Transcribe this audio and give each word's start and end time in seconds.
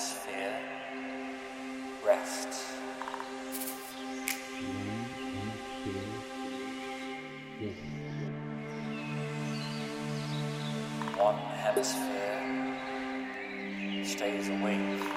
atmosphere 0.00 0.56
rests. 2.06 2.72
One 11.18 11.36
hemisphere 11.36 12.76
stays 14.04 14.48
awake. 14.48 15.09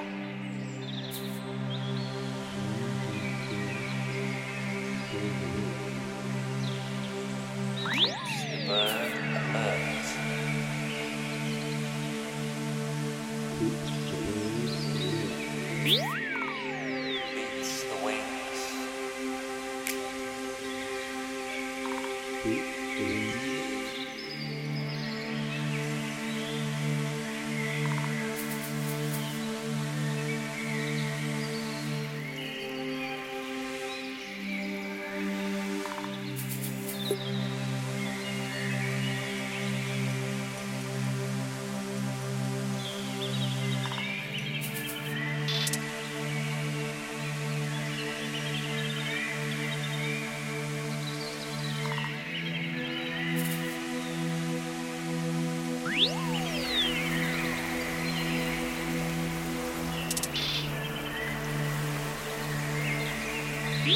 One 63.84 63.92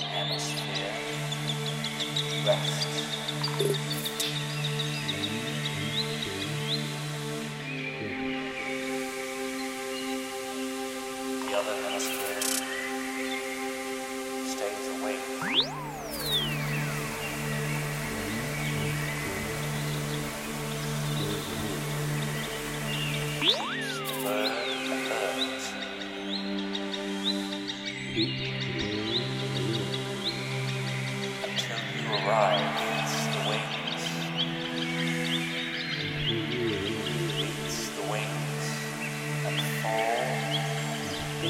hemisphere. 0.00 0.92
Rest. 2.44 3.99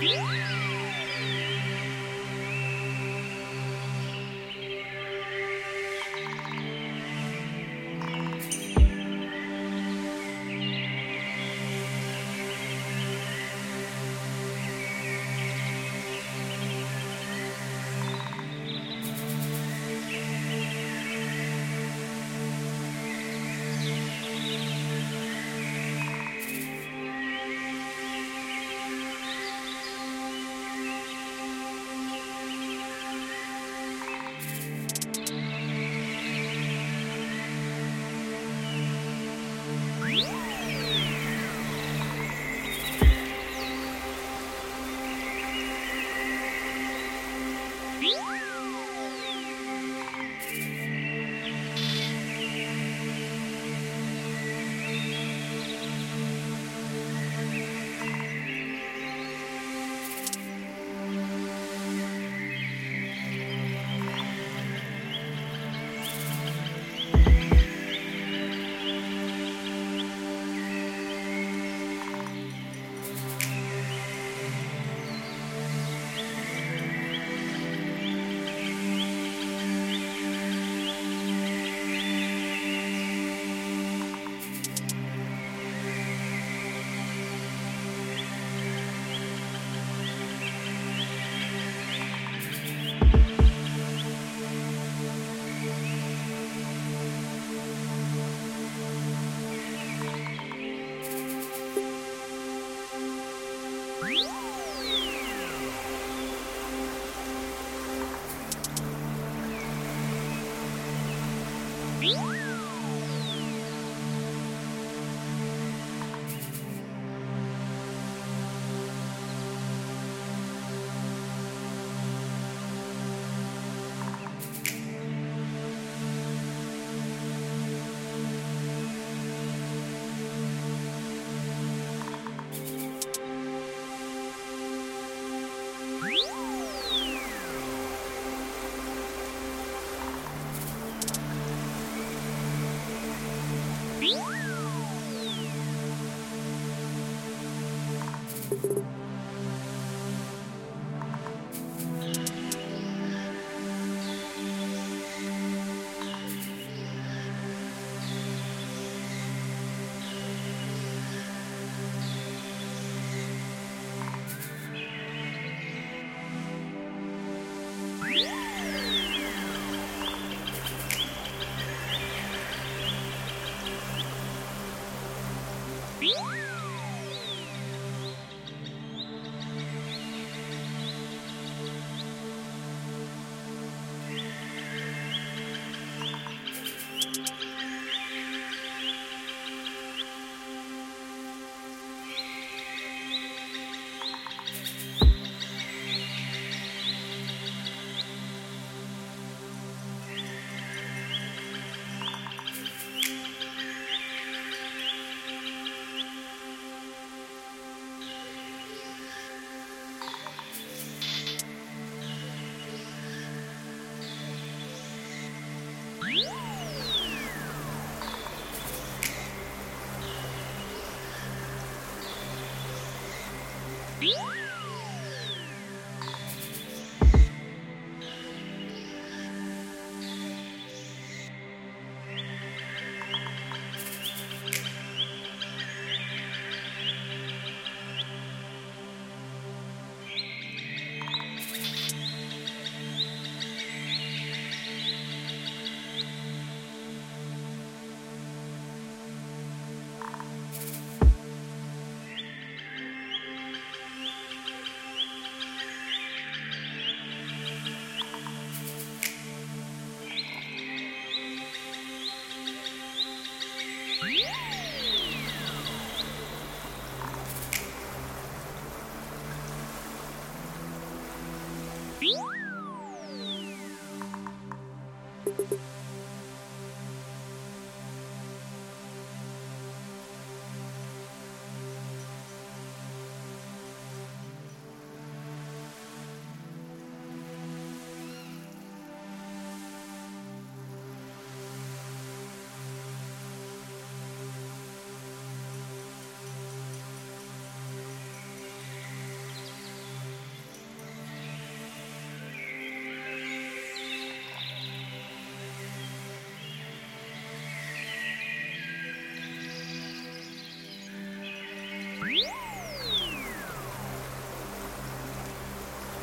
Música 0.00 0.59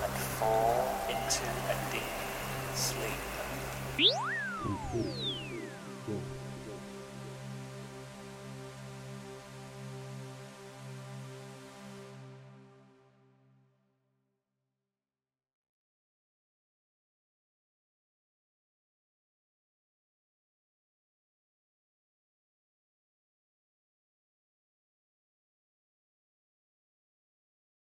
and 0.04 0.14
fall 0.40 1.02
into 1.10 1.44
a 1.44 1.76
deep 1.92 2.04
sleep. 2.76 3.20
Good. 3.98 5.27